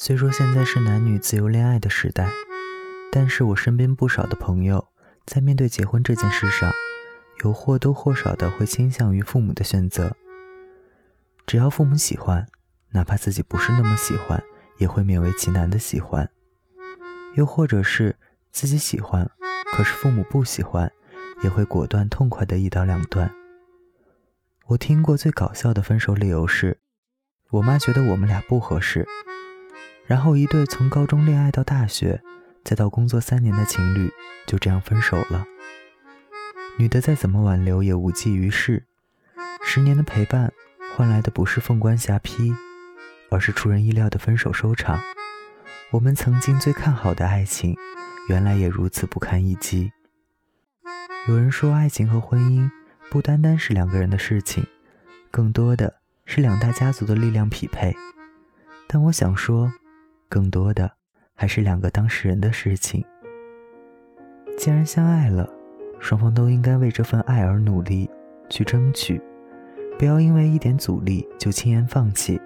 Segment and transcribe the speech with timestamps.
[0.00, 2.30] 虽说现在是男女自由恋爱的时代，
[3.10, 4.86] 但是我身边不少的朋友
[5.26, 6.70] 在面对结婚这件事上，
[7.42, 10.16] 有或多或少的会倾向于父母的选择。
[11.48, 12.46] 只要父母喜欢，
[12.90, 14.40] 哪怕自己不是那么喜欢，
[14.76, 16.30] 也会勉为其难的喜欢。
[17.34, 18.14] 又或者是
[18.52, 19.28] 自己喜欢，
[19.72, 20.92] 可是父母不喜欢，
[21.42, 23.34] 也会果断痛快的一刀两断。
[24.68, 26.78] 我听过最搞笑的分手理由是，
[27.50, 29.04] 我妈觉得我们俩不合适。
[30.08, 32.22] 然后，一对从高中恋爱到大学，
[32.64, 34.10] 再到工作三年的情侣
[34.46, 35.44] 就这样分手了。
[36.78, 38.86] 女的再怎么挽留也无济于事，
[39.62, 40.50] 十年的陪伴
[40.96, 42.56] 换来的不是凤冠霞帔，
[43.30, 44.98] 而是出人意料的分手收场。
[45.90, 47.76] 我们曾经最看好的爱情，
[48.30, 49.92] 原来也如此不堪一击。
[51.28, 52.70] 有人说，爱情和婚姻
[53.10, 54.66] 不单单是两个人的事情，
[55.30, 57.94] 更多的是两大家族的力量匹配。
[58.86, 59.70] 但我想说。
[60.28, 60.90] 更多的
[61.34, 63.04] 还是两个当事人的事情。
[64.56, 65.48] 既然相爱了，
[66.00, 68.10] 双方都应该为这份爱而努力，
[68.48, 69.20] 去争取，
[69.98, 72.40] 不要因为一点阻力就轻言放弃。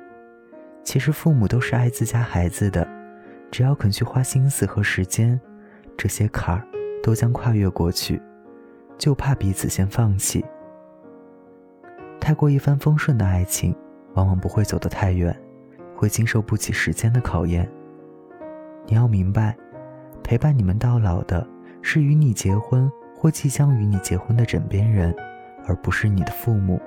[0.84, 2.86] 其实父母都是爱自家孩子的，
[3.50, 5.40] 只要肯去花心思和时间，
[5.96, 6.66] 这些坎儿
[7.02, 8.20] 都将跨越过去。
[8.98, 10.44] 就怕彼此先放弃。
[12.20, 13.74] 太过一帆风顺的爱情，
[14.14, 15.36] 往往不会走得太远。
[16.02, 17.70] 会经受不起时间的考验。
[18.86, 19.56] 你要明白，
[20.20, 21.46] 陪伴你们到老的
[21.80, 25.14] 是与你结婚或即将与你结婚的枕边人，
[25.64, 26.82] 而不是你的父母。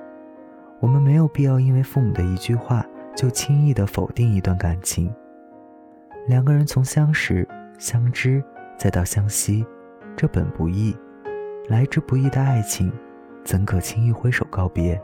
[0.80, 2.84] 我们没有必要因为父母的一句话
[3.16, 5.10] 就轻易的否定一段感情。
[6.28, 8.44] 两个人从相识、相知
[8.76, 9.64] 再到相惜，
[10.14, 10.94] 这本不易。
[11.68, 12.92] 来之不易的爱情，
[13.42, 15.00] 怎可轻易挥手告别？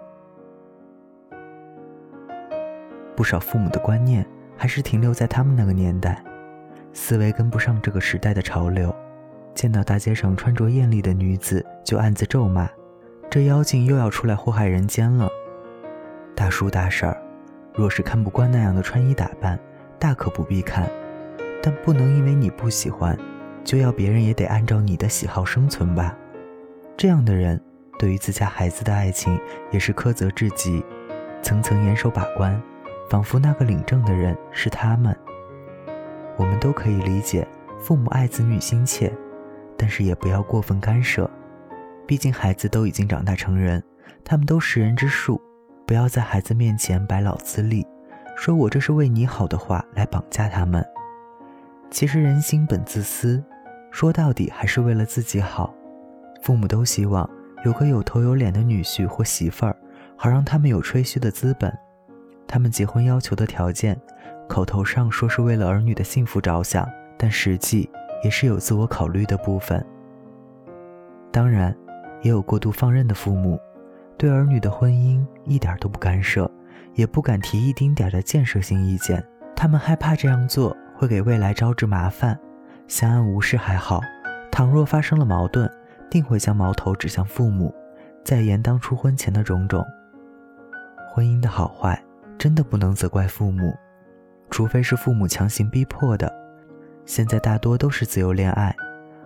[3.17, 6.23] 不少父母的观念还是停留在他们那个年代，
[6.93, 8.95] 思维跟不上这个时代的潮流。
[9.55, 12.69] 见到大街上穿着艳丽的女子，就暗自咒骂
[13.29, 15.29] ：“这妖精又要出来祸害人间了。”
[16.35, 17.21] 大叔大婶儿，
[17.75, 19.59] 若是看不惯那样的穿衣打扮，
[19.99, 20.91] 大可不必看，
[21.63, 23.15] 但不能因为你不喜欢，
[23.63, 26.17] 就要别人也得按照你的喜好生存吧。
[26.97, 27.61] 这样的人，
[27.99, 29.39] 对于自家孩子的爱情
[29.71, 30.83] 也是苛责至极，
[31.43, 32.59] 层层严守把关。
[33.13, 35.15] 仿佛那个领证的人是他们。
[36.39, 37.47] 我们都可以理解
[37.79, 39.13] 父母爱子女心切，
[39.77, 41.31] 但是也不要过分干涉。
[42.07, 43.83] 毕竟孩子都已经长大成人，
[44.25, 45.39] 他们都识人之术，
[45.87, 47.87] 不要在孩子面前摆老资历，
[48.35, 50.83] 说我这是为你好的话来绑架他们。
[51.91, 53.45] 其实人心本自私，
[53.91, 55.75] 说到底还是为了自己好。
[56.43, 57.29] 父母都希望
[57.63, 59.77] 有个有头有脸的女婿或媳妇儿，
[60.17, 61.71] 好让他们有吹嘘的资本。
[62.53, 63.99] 他们结婚要求的条件，
[64.47, 66.87] 口头上说是为了儿女的幸福着想，
[67.17, 67.89] 但实际
[68.23, 69.83] 也是有自我考虑的部分。
[71.31, 71.75] 当然，
[72.21, 73.59] 也有过度放任的父母，
[74.19, 76.51] 对儿女的婚姻一点都不干涉，
[76.93, 79.27] 也不敢提一丁点的建设性意见。
[79.57, 82.39] 他们害怕这样做会给未来招致麻烦，
[82.87, 83.99] 相安无事还好，
[84.51, 85.67] 倘若发生了矛盾，
[86.11, 87.75] 定会将矛头指向父母，
[88.23, 89.83] 再言当初婚前的种种。
[91.15, 91.99] 婚姻的好坏。
[92.43, 93.73] 真的不能责怪父母，
[94.51, 96.29] 除非是父母强行逼迫的。
[97.07, 98.75] 现在大多都是自由恋爱，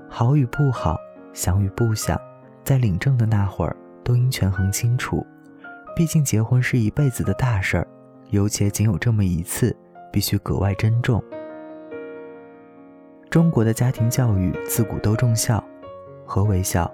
[0.06, 0.99] 好与不好，
[1.32, 2.21] 想与不想，
[2.62, 5.27] 在领证的那会儿都应权衡清楚。
[5.97, 7.88] 毕竟结婚是一辈子的大事儿，
[8.28, 9.75] 尤其仅有这么一次，
[10.12, 11.25] 必须格外珍重。
[13.31, 15.65] 中国的家庭教育自古都重孝，
[16.27, 16.93] 何为孝？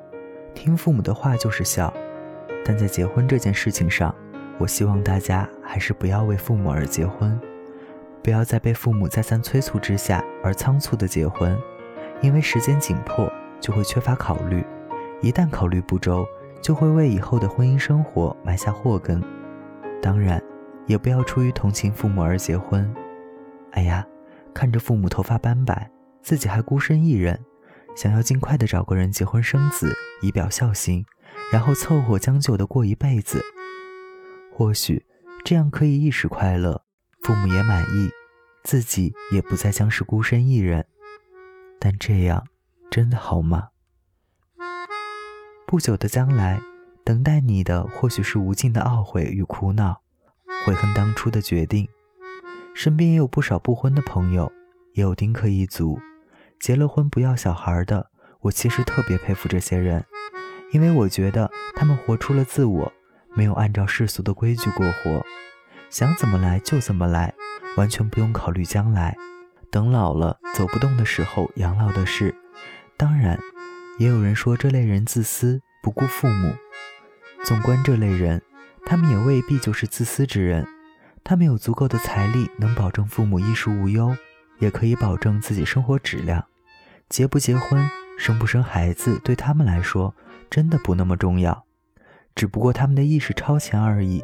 [0.55, 1.93] 听父母的话就是孝，
[2.65, 4.15] 但在结婚这件事情上。
[4.59, 7.39] 我希望大家还是不要为父母而结婚，
[8.23, 11.59] 不要在被父母再三催促之下而仓促的结婚，
[12.21, 13.31] 因为时间紧迫
[13.61, 14.65] 就会缺乏考虑，
[15.21, 16.25] 一旦考虑不周，
[16.61, 19.21] 就会为以后的婚姻生活埋下祸根。
[20.01, 20.41] 当然，
[20.87, 22.95] 也不要出于同情父母而结婚。
[23.73, 24.07] 哎呀，
[24.55, 25.91] 看着父母头发斑白，
[26.23, 27.41] 自己还孤身一人，
[27.97, 31.05] 想要尽快的找个人结婚生子，以表孝心，
[31.53, 33.43] 然后凑合将就的过一辈子。
[34.63, 35.05] 或许
[35.45, 36.85] 这样可以一时快乐，
[37.23, 38.09] 父母也满意，
[38.63, 40.87] 自己也不再将是孤身一人。
[41.81, 42.47] 但这样
[42.89, 43.71] 真的好吗？
[45.67, 46.63] 不久的将来，
[47.05, 50.01] 等待你的或许是无尽的懊悔与苦恼，
[50.65, 51.89] 悔恨当初的决定。
[52.73, 54.53] 身边也有不少不婚的朋友，
[54.95, 55.99] 也有丁克一族，
[56.61, 58.13] 结了婚不要小孩的。
[58.43, 60.07] 我其实特别佩服这些人，
[60.71, 62.93] 因为我觉得他们活出了自我。
[63.35, 65.25] 没有按照世俗的规矩过活，
[65.91, 67.35] 想怎么来就怎么来，
[67.77, 69.17] 完全不用考虑将来。
[69.71, 72.35] 等老了走不动的时候养老的事。
[72.97, 73.39] 当然，
[73.99, 76.55] 也有人说这类人自私，不顾父母。
[77.45, 78.41] 纵观这类人，
[78.85, 80.67] 他们也未必就是自私之人。
[81.25, 84.17] 他们有足够的财力，能保证父母衣食无忧，
[84.59, 86.45] 也可以保证自己生活质量。
[87.09, 87.89] 结不结婚，
[88.19, 90.15] 生不生孩子，对他们来说
[90.51, 91.65] 真的不那么重要。
[92.35, 94.23] 只不过他们的意识超前而已，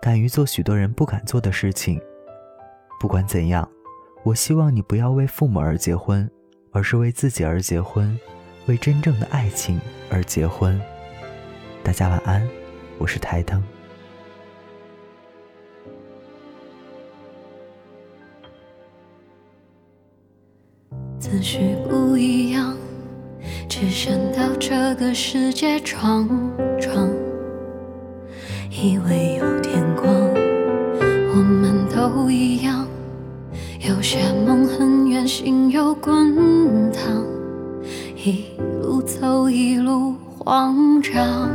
[0.00, 2.00] 敢于做许多人不敢做的事情。
[3.00, 3.68] 不管怎样，
[4.24, 6.30] 我希望你不要为父母而结婚，
[6.72, 8.18] 而是为自己而结婚，
[8.66, 9.80] 为真正的爱情
[10.10, 10.80] 而结婚。
[11.82, 12.46] 大家晚安，
[12.98, 13.62] 我是台灯。
[21.18, 22.76] 思绪不一样，
[23.68, 26.28] 只想到这个世界闯
[26.80, 27.10] 闯，
[28.70, 30.06] 以为有天光。
[31.30, 32.86] 我们都一样，
[33.80, 37.24] 有些梦很远，心又滚烫，
[38.16, 38.46] 一
[38.82, 41.48] 路走一路慌张。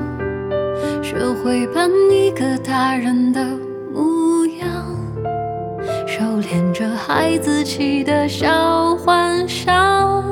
[1.03, 3.43] 社会扮一个大人的
[3.93, 4.85] 模样，
[6.07, 10.23] 收敛着孩子气的小幻想，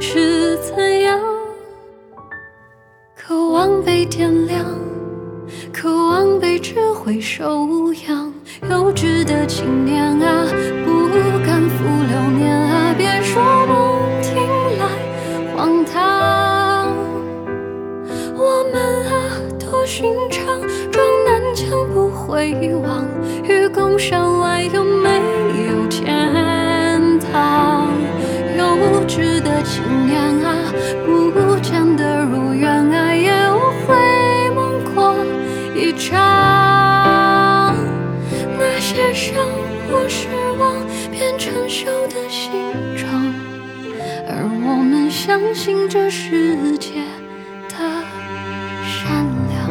[0.00, 1.18] 是怎样？
[3.14, 4.64] 渴望被点亮，
[6.66, 8.32] 望被智慧收养，
[8.68, 10.46] 幼稚的青年啊，
[10.84, 11.08] 不
[11.44, 14.34] 敢负流年啊，别说梦听
[14.78, 14.86] 来
[15.54, 16.88] 荒唐，
[18.34, 19.12] 我们啊。
[19.58, 20.44] 多寻常，
[20.90, 23.06] 撞南墙不回望，
[23.44, 25.10] 愚公山外有没
[25.68, 27.88] 有天堂？
[28.56, 28.64] 幼
[29.06, 30.72] 稚的青年啊，
[31.04, 35.16] 不见得如愿啊，也无悔梦过
[35.74, 36.35] 一场。
[45.38, 46.94] 相信这世界
[47.68, 47.76] 的
[48.82, 49.70] 善良。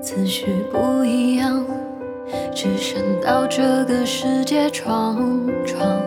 [0.00, 1.66] 思绪不一样，
[2.52, 5.16] 只身到这个世界闯
[5.64, 6.02] 闯，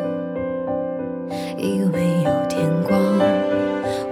[1.57, 2.99] 以为有天光。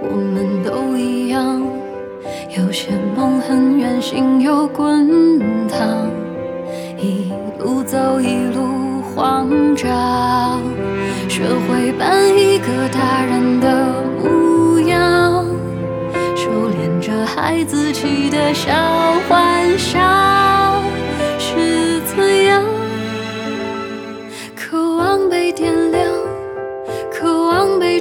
[0.00, 1.62] 我们都一样，
[2.56, 5.38] 有些梦很远，心又滚
[5.68, 6.08] 烫，
[6.96, 10.60] 一路走一路慌张，
[11.28, 13.92] 学会扮一个大人的
[14.22, 15.44] 模样，
[16.34, 18.72] 收敛着孩子气的笑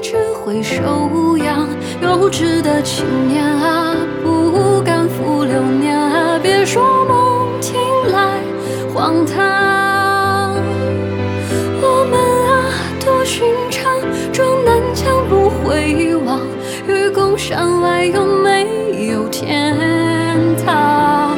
[0.01, 1.67] 只会收养。
[2.01, 7.79] 幼稚的青年啊，不敢负流年啊，别说梦听
[8.11, 8.41] 来
[8.93, 10.55] 荒唐。
[11.83, 12.19] 我们
[12.49, 12.73] 啊，
[13.05, 13.91] 多寻常，
[14.33, 16.39] 撞南墙不回望，
[16.87, 19.77] 愚公山外有没有天
[20.65, 21.37] 堂？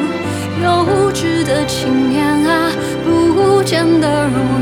[0.62, 2.70] 幼稚的青年啊，
[3.04, 4.53] 不见得如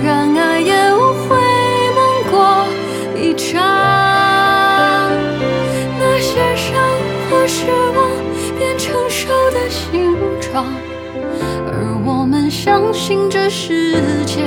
[11.14, 14.42] 而我们相信这世界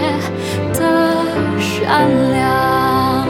[0.73, 1.25] 的
[1.59, 3.27] 善良。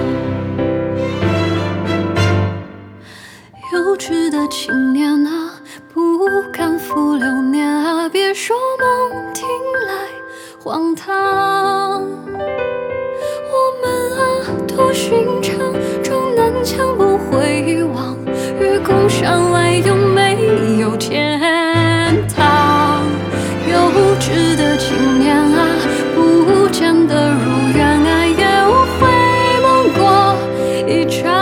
[3.74, 5.52] 幼稚的青年啊，
[5.94, 6.20] 不
[6.54, 9.46] 敢负流年啊，别说梦听
[9.88, 9.94] 来
[10.64, 11.75] 荒唐。
[30.86, 31.35] 过一